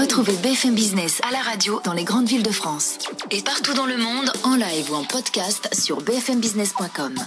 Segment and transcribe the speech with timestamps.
[0.00, 2.96] Retrouvez BFM Business à la radio dans les grandes villes de France
[3.30, 7.18] et partout dans le monde en live ou en podcast sur bfmbusiness.com.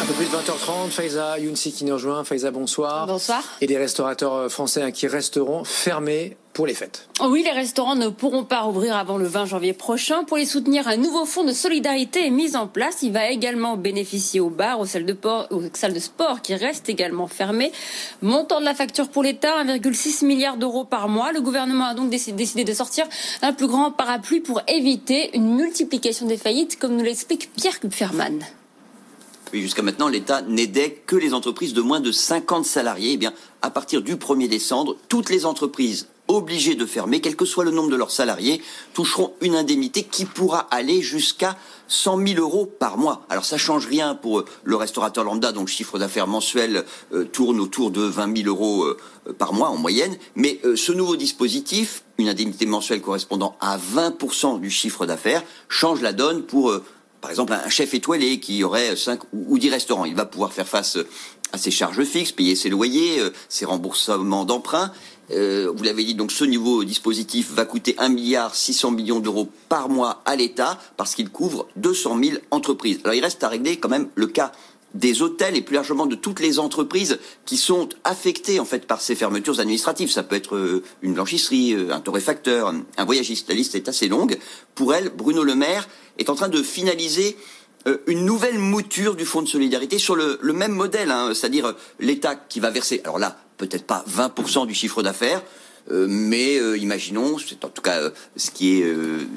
[0.00, 2.22] Un peu plus de 20h30, Faiza Younsi qui nous rejoint.
[2.22, 3.08] Faiza, bonsoir.
[3.08, 3.42] Bonsoir.
[3.60, 7.08] Et des restaurateurs euh, français hein, qui resteront fermés pour les fêtes.
[7.22, 10.24] Oui, les restaurants ne pourront pas rouvrir avant le 20 janvier prochain.
[10.24, 13.02] Pour les soutenir, un nouveau fonds de solidarité est mis en place.
[13.02, 15.16] Il va également bénéficier aux bars, aux salles de,
[15.50, 17.72] aux salles de sport qui restent également fermées.
[18.20, 21.32] Montant de la facture pour l'État, 1,6 milliard d'euros par mois.
[21.32, 23.06] Le gouvernement a donc décidé de sortir
[23.40, 28.40] un plus grand parapluie pour éviter une multiplication des faillites, comme nous l'explique Pierre Kupferman.
[29.52, 33.12] Jusqu'à maintenant, l'État n'aidait que les entreprises de moins de 50 salariés.
[33.12, 37.44] Eh bien, à partir du 1er décembre, toutes les entreprises obligées de fermer, quel que
[37.44, 38.62] soit le nombre de leurs salariés,
[38.94, 41.56] toucheront une indemnité qui pourra aller jusqu'à
[41.88, 43.26] 100 000 euros par mois.
[43.28, 47.24] Alors ça change rien pour euh, le restaurateur lambda dont le chiffre d'affaires mensuel euh,
[47.24, 48.96] tourne autour de 20 000 euros euh,
[49.36, 50.16] par mois en moyenne.
[50.34, 56.12] Mais ce nouveau dispositif, une indemnité mensuelle correspondant à 20% du chiffre d'affaires, change la
[56.12, 56.72] donne pour
[57.22, 60.68] par exemple, un chef étoilé qui aurait 5 ou 10 restaurants, il va pouvoir faire
[60.68, 60.98] face
[61.52, 64.90] à ses charges fixes, payer ses loyers, euh, ses remboursements d'emprunts.
[65.30, 69.48] Euh, vous l'avez dit, donc ce nouveau dispositif va coûter 1 milliard 600 millions d'euros
[69.68, 72.98] par mois à l'État parce qu'il couvre 200 000 entreprises.
[73.04, 74.50] Alors il reste à régler quand même le cas
[74.94, 79.00] des hôtels et plus largement de toutes les entreprises qui sont affectées en fait par
[79.00, 80.10] ces fermetures administratives.
[80.10, 83.48] Ça peut être euh, une blanchisserie, euh, un torréfacteur, un voyagiste.
[83.48, 84.38] La liste est assez longue.
[84.74, 85.88] Pour elle, Bruno Le Maire
[86.18, 87.36] est en train de finaliser
[87.88, 92.36] euh, une nouvelle mouture du fonds de solidarité sur le, même modèle, hein, c'est-à-dire l'État
[92.36, 95.42] qui va verser, alors là, peut-être pas 20% du chiffre d'affaires,
[95.90, 98.84] euh, mais euh, imaginons, c'est en tout cas euh, ce qui est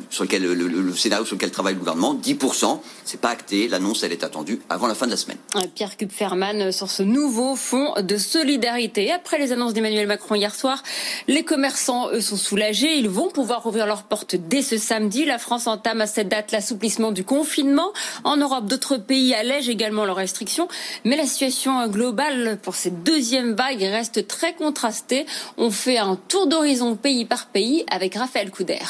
[0.10, 2.80] sur lequel le, le, le, scénario sur lequel travaille le gouvernement, 10%.
[3.04, 3.68] C'est pas acté.
[3.68, 5.38] L'annonce, elle est attendue avant la fin de la semaine.
[5.74, 9.12] Pierre Kupferman sur ce nouveau fonds de solidarité.
[9.12, 10.82] Après les annonces d'Emmanuel Macron hier soir,
[11.28, 12.98] les commerçants eux sont soulagés.
[12.98, 15.26] Ils vont pouvoir ouvrir leurs portes dès ce samedi.
[15.26, 17.92] La France entame à cette date l'assouplissement du confinement.
[18.24, 20.68] En Europe, d'autres pays allègent également leurs restrictions,
[21.04, 25.26] mais la situation globale pour cette deuxième vague reste très contrastée.
[25.58, 28.84] On fait un tour tour d'horizon pays par pays avec Raphaël Couder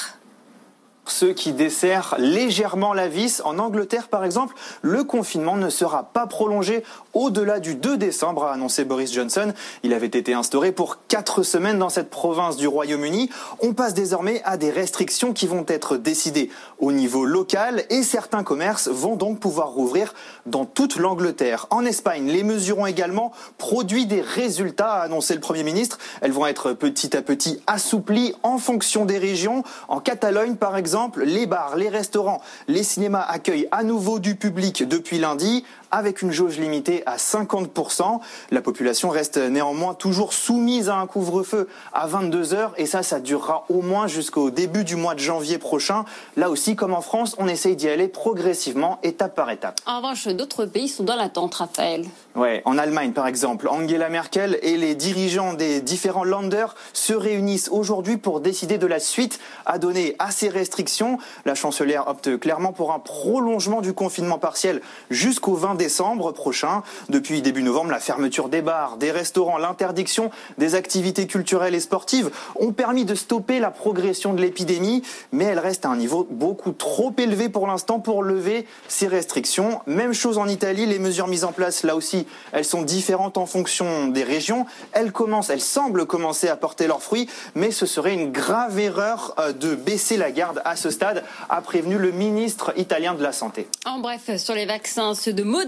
[1.07, 3.41] ceux qui desserrent légèrement la vis.
[3.45, 6.83] En Angleterre, par exemple, le confinement ne sera pas prolongé
[7.13, 9.53] au-delà du 2 décembre, a annoncé Boris Johnson.
[9.83, 13.29] Il avait été instauré pour quatre semaines dans cette province du Royaume-Uni.
[13.61, 16.49] On passe désormais à des restrictions qui vont être décidées
[16.79, 20.13] au niveau local et certains commerces vont donc pouvoir rouvrir
[20.45, 21.67] dans toute l'Angleterre.
[21.69, 25.99] En Espagne, les mesures ont également produit des résultats, a annoncé le Premier ministre.
[26.21, 29.63] Elles vont être petit à petit assouplies en fonction des régions.
[29.87, 34.87] En Catalogne, par exemple, les bars, les restaurants, les cinémas accueillent à nouveau du public
[34.87, 38.19] depuis lundi avec une jauge limitée à 50%.
[38.51, 43.19] La population reste néanmoins toujours soumise à un couvre-feu à 22 heures et ça, ça
[43.19, 46.05] durera au moins jusqu'au début du mois de janvier prochain.
[46.37, 49.79] Là aussi, comme en France, on essaye d'y aller progressivement, étape par étape.
[49.85, 52.05] En revanche, d'autres pays sont dans l'attente, Raphaël.
[52.35, 57.69] Ouais, en Allemagne, par exemple, Angela Merkel et les dirigeants des différents Länder se réunissent
[57.69, 61.17] aujourd'hui pour décider de la suite à donner à ces restrictions.
[61.45, 66.83] La chancelière opte clairement pour un prolongement du confinement partiel jusqu'au 20 décembre prochain.
[67.09, 72.29] Depuis début novembre, la fermeture des bars, des restaurants, l'interdiction des activités culturelles et sportives
[72.55, 76.71] ont permis de stopper la progression de l'épidémie, mais elle reste à un niveau beaucoup
[76.71, 79.81] trop élevé pour l'instant pour lever ces restrictions.
[79.85, 83.45] Même chose en Italie, les mesures mises en place là aussi elles sont différentes en
[83.45, 84.65] fonction des régions.
[84.91, 89.35] Elles commencent, elles semblent commencer à porter leurs fruits, mais ce serait une grave erreur
[89.39, 93.31] euh, de baisser la garde à ce stade, a prévenu le ministre italien de la
[93.31, 93.67] Santé.
[93.85, 95.64] En bref, sur les vaccins, ceux de Moderna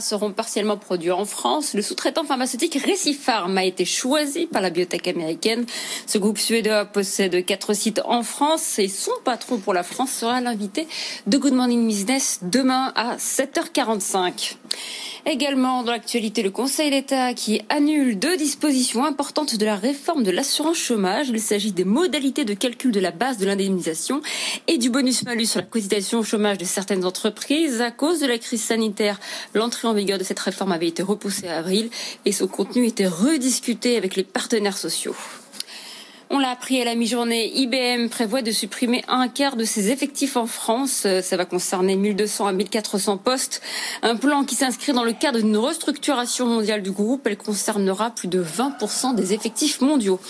[0.00, 1.74] seront partiellement produits en France.
[1.74, 5.64] Le sous-traitant pharmaceutique Recipharm a été choisi par la biotech américaine.
[6.06, 10.40] Ce groupe suédois possède quatre sites en France et son patron pour la France sera
[10.40, 10.86] l'invité
[11.26, 14.56] de Good Morning Business demain à 7h45.
[15.30, 20.30] Également dans l'actualité, le Conseil d'État qui annule deux dispositions importantes de la réforme de
[20.30, 21.28] l'assurance chômage.
[21.28, 24.22] Il s'agit des modalités de calcul de la base de l'indemnisation
[24.68, 27.82] et du bonus-malus sur la cotisation au chômage de certaines entreprises.
[27.82, 29.20] À cause de la crise sanitaire,
[29.52, 31.90] l'entrée en vigueur de cette réforme avait été repoussée à avril
[32.24, 35.14] et son contenu était rediscuté avec les partenaires sociaux.
[36.30, 40.36] On l'a appris à la mi-journée, IBM prévoit de supprimer un quart de ses effectifs
[40.36, 41.06] en France.
[41.22, 43.62] Ça va concerner 1200 à 1400 postes.
[44.02, 47.26] Un plan qui s'inscrit dans le cadre d'une restructuration mondiale du groupe.
[47.26, 50.20] Elle concernera plus de 20% des effectifs mondiaux.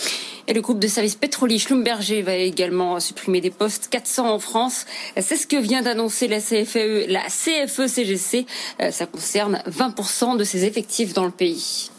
[0.46, 4.86] Et le groupe de services pétroliers Schlumberger va également supprimer des postes 400 en France.
[5.20, 8.46] C'est ce que vient d'annoncer la CFE, la CFE-CGC.
[8.92, 11.90] Ça concerne 20% de ses effectifs dans le pays.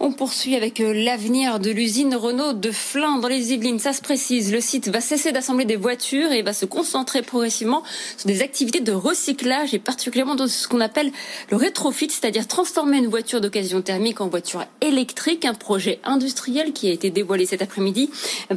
[0.00, 3.80] On poursuit avec euh, l'avenir de l'usine Renault de Flins dans les Yvelines.
[3.80, 7.82] Ça se précise, le site va cesser d'assembler des voitures et va se concentrer progressivement
[8.16, 11.10] sur des activités de recyclage et particulièrement dans ce qu'on appelle
[11.50, 16.88] le rétrofit, c'est-à-dire transformer une voiture d'occasion thermique en voiture électrique, un projet industriel qui
[16.88, 18.08] a été dévoilé cet après-midi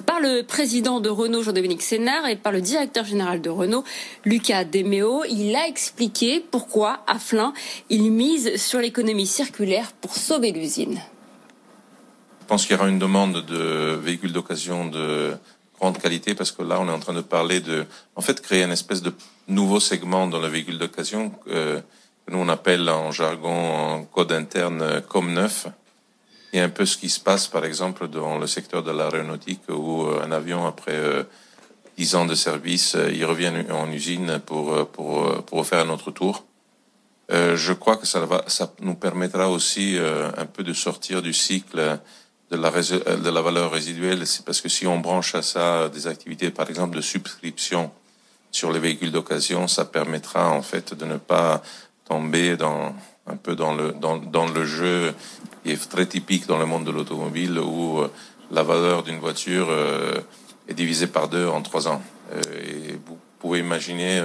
[0.06, 3.84] par le président de Renault, Jean-Dominique Sénard, et par le directeur général de Renault,
[4.26, 5.24] Lucas Demeo.
[5.28, 7.54] Il a expliqué pourquoi, à Flins,
[7.90, 11.02] il mise sur l'économie circulaire pour sauver l'usine.
[12.51, 15.38] Je pense qu'il y aura une demande de véhicules d'occasion de
[15.80, 17.86] grande qualité parce que là, on est en train de parler de,
[18.18, 19.13] en fait, créer une espèce de
[19.48, 21.80] nouveau segment dans le véhicule d'occasion euh,
[22.25, 25.68] que nous on appelle en jargon, en code interne, euh, comme neuf.
[26.51, 30.07] Et un peu ce qui se passe, par exemple, dans le secteur de l'aéronautique où
[30.07, 31.00] euh, un avion après
[31.97, 36.44] dix ans de service, il revient en usine pour pour pour faire un autre tour.
[37.30, 39.97] je crois que ça va, ça nous permettra aussi
[40.38, 42.00] un peu de sortir du cycle
[42.51, 45.89] de la, euh, de la valeur résiduelle, c'est parce que si on branche à ça
[45.89, 47.92] des activités, par exemple, de subscription
[48.51, 51.62] sur les véhicules d'occasion, ça permettra en fait de ne pas
[52.06, 52.94] tomber dans
[53.27, 55.13] un peu dans le dans, dans le jeu
[55.63, 58.12] qui est très typique dans le monde de l'automobile où euh,
[58.51, 60.19] la valeur d'une voiture euh,
[60.68, 62.01] est divisée par deux en trois ans.
[62.33, 64.21] et vous pouvez imaginer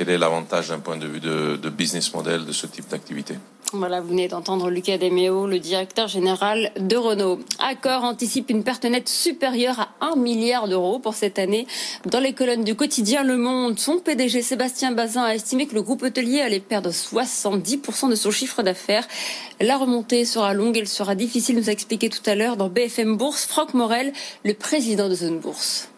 [0.00, 3.34] quel est l'avantage d'un point de vue de, business model de ce type d'activité.
[3.74, 7.40] Voilà, vous venez d'entendre Lucas Demeo, le directeur général de Renault.
[7.58, 11.66] Accor anticipe une perte nette supérieure à 1 milliard d'euros pour cette année.
[12.06, 15.82] Dans les colonnes du quotidien Le Monde, son PDG Sébastien Bazin a estimé que le
[15.82, 19.06] groupe hôtelier allait perdre 70% de son chiffre d'affaires.
[19.60, 23.18] La remontée sera longue, elle sera difficile, nous a expliqué tout à l'heure dans BFM
[23.18, 24.14] Bourse Franck Morel,
[24.46, 25.89] le président de Zone Bourse.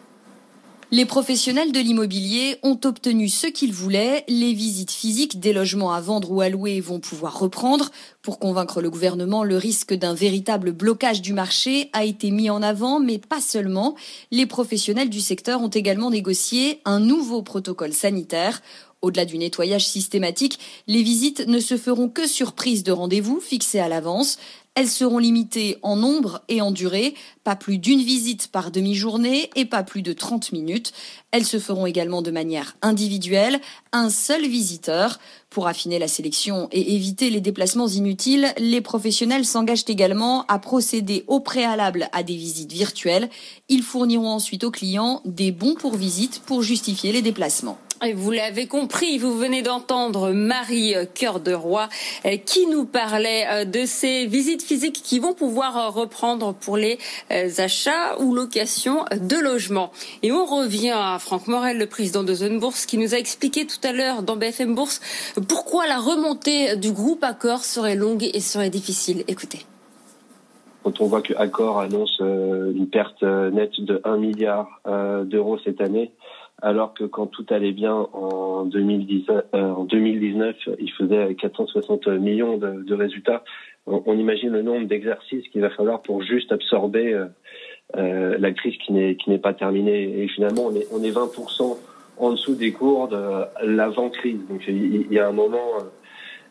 [0.93, 4.23] Les professionnels de l'immobilier ont obtenu ce qu'ils voulaient.
[4.27, 7.89] Les visites physiques des logements à vendre ou à louer vont pouvoir reprendre.
[8.21, 12.61] Pour convaincre le gouvernement, le risque d'un véritable blocage du marché a été mis en
[12.61, 13.95] avant, mais pas seulement.
[14.29, 18.61] Les professionnels du secteur ont également négocié un nouveau protocole sanitaire.
[19.01, 23.79] Au-delà du nettoyage systématique, les visites ne se feront que sur prise de rendez-vous fixée
[23.79, 24.37] à l'avance.
[24.75, 29.65] Elles seront limitées en nombre et en durée, pas plus d'une visite par demi-journée et
[29.65, 30.93] pas plus de 30 minutes.
[31.29, 33.61] Elles se feront également de manière individuelle,
[33.91, 35.19] un seul visiteur.
[35.51, 41.23] Pour affiner la sélection et éviter les déplacements inutiles, les professionnels s'engagent également à procéder
[41.27, 43.29] au préalable à des visites virtuelles.
[43.69, 47.77] Ils fourniront ensuite aux clients des bons pour visite pour justifier les déplacements.
[48.05, 51.87] Et vous l'avez compris, vous venez d'entendre Marie Cœur de Roi
[52.25, 56.75] euh, qui nous parlait euh, de ces visites physiques qui vont pouvoir euh, reprendre pour
[56.75, 56.97] les
[57.59, 59.91] achats ou locations de logements.
[60.21, 63.65] Et on revient à Franck Morel, le président de Zone Bourse, qui nous a expliqué
[63.65, 64.99] tout à l'heure dans BFM Bourse
[65.47, 69.23] pourquoi la remontée du groupe Accor serait longue et serait difficile.
[69.29, 69.59] Écoutez.
[70.83, 74.81] Quand on voit que Accor annonce une perte nette de 1 milliard
[75.23, 76.11] d'euros cette année,
[76.63, 82.57] alors que quand tout allait bien en, 2019, euh, en 2019 il faisait 460 millions
[82.57, 83.43] de, résultats.
[83.85, 87.25] On, imagine le nombre d'exercices qu'il va falloir pour juste absorber euh,
[87.97, 90.23] euh la crise qui n'est pas terminée.
[90.23, 91.77] Et finalement, on est on est 20%
[92.17, 93.17] en dessous des cours de
[93.65, 94.39] l'avant crise.
[94.49, 95.79] Donc il, y a un moment,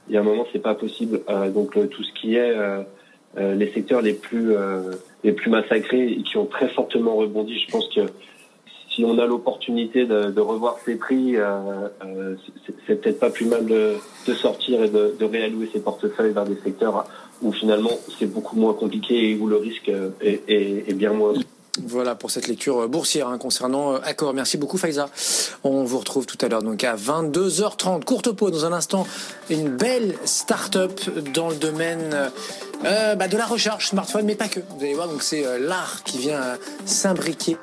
[0.09, 1.23] il y a un moment, c'est pas possible.
[1.54, 2.54] Donc tout ce qui est
[3.38, 4.52] les secteurs les plus
[5.25, 8.02] les plus massacrés et qui ont très fortement rebondi, je pense que
[8.94, 11.37] si on a l'opportunité de, revoir ces prix,
[12.87, 13.96] c'est peut-être pas plus mal de,
[14.34, 17.06] sortir et de, réallouer ses portefeuilles vers des secteurs
[17.40, 21.34] où finalement c'est beaucoup moins compliqué et où le risque est, est bien moins.
[21.80, 24.34] Voilà pour cette lecture boursière hein, concernant euh, Accor.
[24.34, 25.08] Merci beaucoup Faiza.
[25.64, 28.04] On vous retrouve tout à l'heure donc à 22h30.
[28.04, 29.06] Courte pause dans un instant.
[29.49, 31.00] Une belle start-up
[31.32, 32.30] dans le domaine
[32.84, 34.60] euh, bah, de la recherche smartphone, mais pas que.
[34.60, 36.40] Vous allez voir, donc c'est euh, l'art qui vient
[36.84, 37.56] s'imbriquer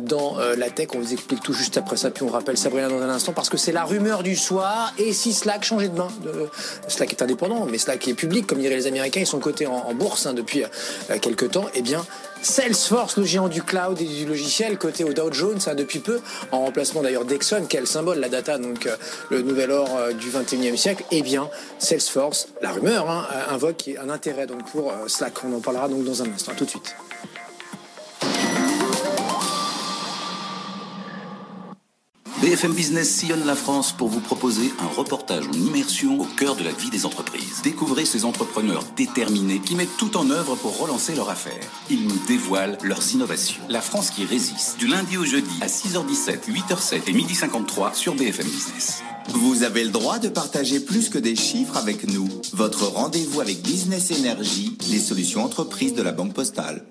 [0.00, 0.88] dans la tech.
[0.94, 3.48] On vous explique tout juste après ça, puis on rappelle Sabrina dans un instant parce
[3.48, 4.92] que c'est la rumeur du soir.
[4.98, 6.08] Et si Slack changeait de main,
[6.88, 9.92] Slack est indépendant, mais Slack est public, comme diraient les Américains, ils sont cotés en,
[9.94, 10.62] bourse hein, depuis
[11.20, 11.66] quelques temps.
[11.74, 12.04] Eh bien,
[12.42, 16.20] Salesforce, le géant du cloud et du logiciel, côté au Dow Jones hein, depuis peu,
[16.50, 18.96] en remplacement d'ailleurs d'Exxon, quel symbole la data, donc euh,
[19.30, 24.10] le nouvel or euh, du 21e siècle, eh bien Salesforce, la rumeur, hein, invoque un
[24.10, 25.44] intérêt donc pour euh, Slack.
[25.44, 26.96] On en parlera donc dans un instant, tout de suite.
[32.52, 36.62] BFM Business sillonne la France pour vous proposer un reportage en immersion au cœur de
[36.62, 37.62] la vie des entreprises.
[37.64, 41.64] Découvrez ces entrepreneurs déterminés qui mettent tout en œuvre pour relancer leur affaire.
[41.88, 43.62] Ils nous dévoilent leurs innovations.
[43.70, 48.44] La France qui résiste, du lundi au jeudi à 6h17, 8h07 et 12h53 sur BFM
[48.44, 49.02] Business.
[49.30, 52.28] Vous avez le droit de partager plus que des chiffres avec nous.
[52.52, 56.84] Votre rendez-vous avec Business Energy, les solutions entreprises de la Banque Postale.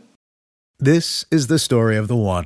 [0.84, 2.46] This is the story of the one.